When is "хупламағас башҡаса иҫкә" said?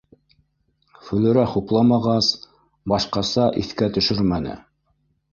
1.51-3.91